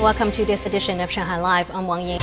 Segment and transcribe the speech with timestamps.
[0.00, 1.70] Welcome to this edition of Shanghai Live.
[1.70, 2.20] I'm Wang Ying.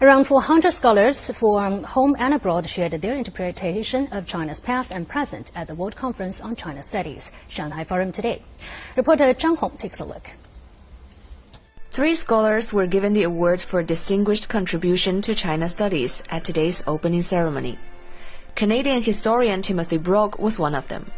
[0.00, 5.52] Around 400 scholars from home and abroad shared their interpretation of China's past and present
[5.54, 8.42] at the World Conference on China Studies, Shanghai Forum today.
[8.96, 10.30] Reporter Zhang Hong takes a look.
[11.92, 17.22] Three scholars were given the award for distinguished contribution to China studies at today's opening
[17.22, 17.78] ceremony.
[18.56, 21.12] Canadian historian Timothy Brook was one of them.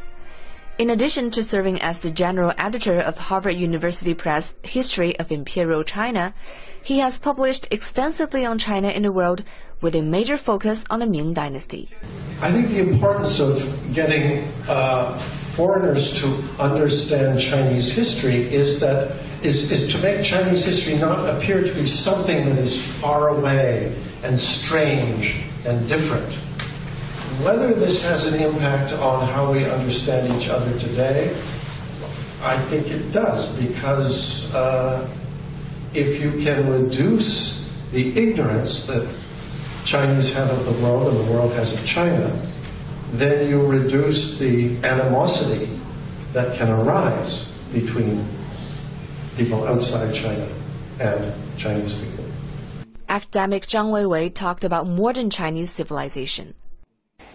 [0.77, 5.85] In addition to serving as the general editor of Harvard University Press History of Imperial
[5.85, 6.35] China,
[6.83, 9.45] he has published extensively on China in the world
[9.81, 11.91] with a major focus on the Ming Dynasty.
[12.41, 16.27] I think the importance of getting uh, foreigners to
[16.59, 21.87] understand Chinese history is that is, is to make Chinese history not appear to be
[21.87, 26.37] something that is far away and strange and different
[27.43, 31.35] whether this has an impact on how we understand each other today,
[32.43, 35.09] I think it does, because uh,
[35.95, 39.09] if you can reduce the ignorance that
[39.85, 42.31] Chinese have of the world and the world has of China,
[43.13, 45.79] then you reduce the animosity
[46.33, 48.27] that can arise between
[49.37, 50.47] people outside China
[51.01, 52.25] and Chinese people.
[53.09, 56.55] Academic Zhang Weiwei talked about modern Chinese civilization.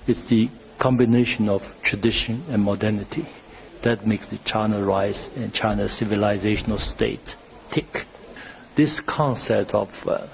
[0.10, 3.28] It's the combination of tradition and modernity
[3.84, 7.36] that makes the China rise and China's civilizational state
[7.70, 8.06] tick.
[8.74, 10.26] This concept of uh,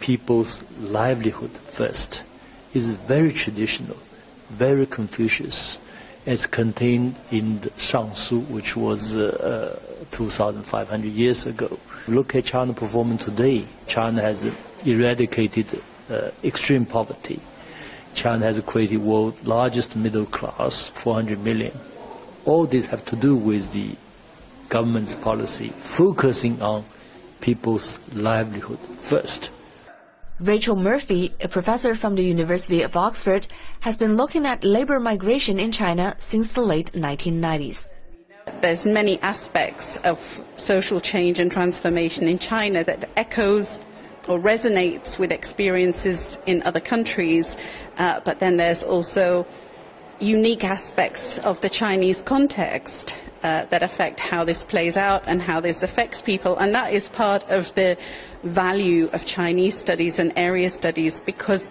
[0.00, 2.22] people's livelihood first,
[2.72, 3.98] is very traditional,
[4.48, 5.78] very Confucius.
[6.24, 11.78] It's contained in the Shangshu, which was uh, uh, 2,500 years ago.
[12.06, 13.66] Look at China performing today.
[13.86, 14.50] China has
[14.86, 17.40] eradicated uh, extreme poverty,
[18.18, 21.72] China has created world's largest middle class, 400 million.
[22.46, 23.94] All these have to do with the
[24.68, 26.84] government's policy focusing on
[27.40, 29.50] people's livelihood first.
[30.40, 33.46] Rachel Murphy, a professor from the University of Oxford,
[33.80, 37.88] has been looking at labor migration in China since the late 1990s.
[38.60, 40.18] There's many aspects of
[40.56, 43.80] social change and transformation in China that echoes
[44.28, 47.56] or resonates with experiences in other countries,
[47.96, 49.46] uh, but then there's also
[50.20, 55.60] unique aspects of the Chinese context uh, that affect how this plays out and how
[55.60, 56.56] this affects people.
[56.56, 57.96] And that is part of the
[58.42, 61.68] value of Chinese studies and area studies because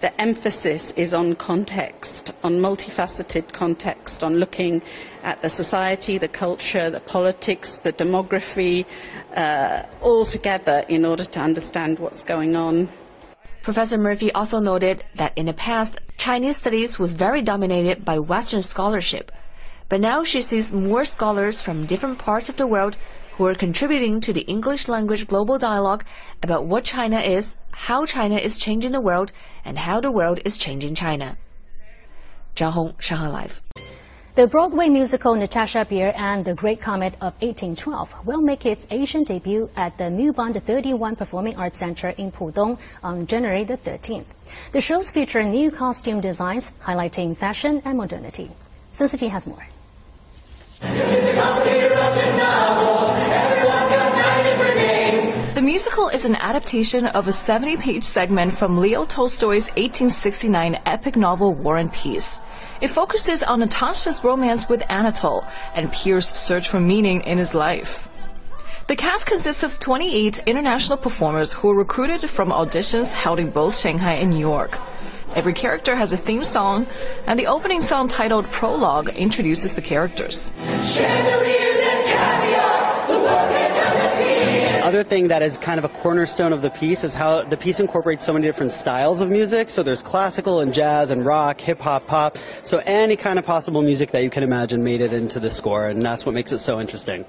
[0.00, 4.82] the emphasis is on context, on multifaceted context, on looking
[5.22, 8.84] at the society, the culture, the politics, the demography,
[9.34, 12.88] uh, all together in order to understand what's going on.
[13.62, 18.62] Professor Murphy also noted that in the past, Chinese studies was very dominated by Western
[18.62, 19.32] scholarship.
[19.88, 22.96] But now she sees more scholars from different parts of the world
[23.36, 26.04] who are contributing to the English language global dialogue
[26.42, 29.30] about what China is, how China is changing the world,
[29.64, 31.36] and how the world is changing China.
[32.54, 33.62] Zhang Hong, Shanghai Live.
[34.36, 39.24] The Broadway musical Natasha Pierre and the Great Comet of 1812 will make its Asian
[39.24, 44.32] debut at the New Bund 31 Performing Arts Center in Pudong on January the 13th.
[44.72, 48.50] The shows feature new costume designs highlighting fashion and modernity.
[48.92, 49.66] Sun City has more.
[55.66, 61.54] Musical is an adaptation of a 70 page segment from Leo Tolstoy's 1869 epic novel
[61.54, 62.40] War and Peace.
[62.80, 65.44] It focuses on Natasha's romance with Anatole
[65.74, 68.08] and Pierre's search for meaning in his life.
[68.86, 73.76] The cast consists of 28 international performers who were recruited from auditions held in both
[73.76, 74.78] Shanghai and New York.
[75.34, 76.86] Every character has a theme song,
[77.26, 80.52] and the opening song titled Prologue introduces the characters.
[84.96, 87.80] Other thing that is kind of a cornerstone of the piece is how the piece
[87.80, 89.68] incorporates so many different styles of music.
[89.68, 92.38] So there's classical and jazz and rock, hip hop, pop.
[92.62, 95.90] So any kind of possible music that you can imagine made it into the score,
[95.90, 97.26] and that's what makes it so interesting.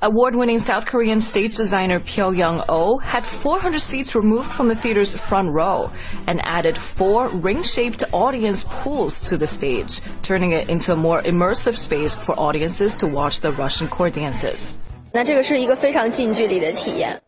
[0.00, 5.50] Award-winning South Korean stage designer Pyo Young-oh had 400 seats removed from the theater's front
[5.50, 5.90] row
[6.26, 11.76] and added four ring-shaped audience pools to the stage, turning it into a more immersive
[11.76, 14.78] space for audiences to watch the Russian court dances.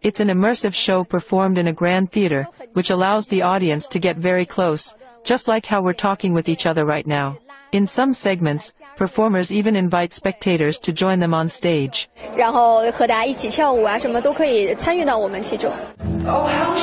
[0.03, 4.17] It's an immersive show performed in a grand theater, which allows the audience to get
[4.17, 4.95] very close,
[5.25, 7.39] just like how we're talking with each other right now.
[7.73, 12.09] In some segments, performers even invite spectators to join them on stage.
[16.25, 16.78] Oh, how she blushes, how she blushes, my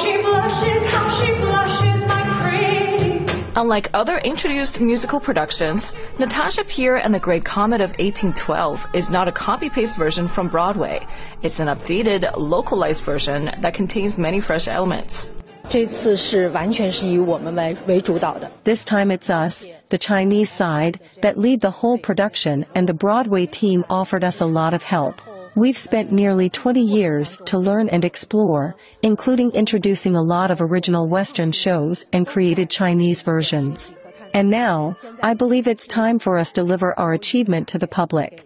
[3.57, 9.29] Unlike other introduced musical productions, Natasha Pierre and the Great Comet of 1812 is not
[9.29, 11.07] a copy-paste version from Broadway.
[11.41, 15.31] It's an updated, localized version that contains many fresh elements.
[15.69, 16.03] This
[18.85, 23.85] time it's us, the Chinese side, that lead the whole production and the Broadway team
[23.89, 25.21] offered us a lot of help.
[25.55, 31.07] We've spent nearly 20 years to learn and explore, including introducing a lot of original
[31.07, 33.93] Western shows and created Chinese versions.
[34.33, 38.45] And now, I believe it's time for us to deliver our achievement to the public.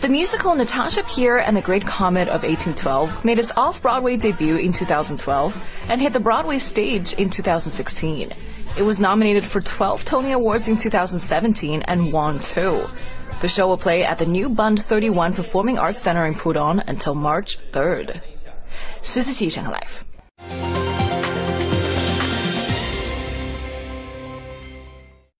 [0.00, 4.72] The musical Natasha Pierre and the Great Comet of 1812 made its off-Broadway debut in
[4.72, 8.32] 2012 and hit the Broadway stage in 2016.
[8.77, 12.87] It was nominated for 12 Tony Awards in 2017 and won two.
[13.41, 17.15] The show will play at the new Bund 31 Performing Arts Center in Pudong until
[17.15, 18.21] March 3rd.
[19.01, 20.03] 十四期上 Life。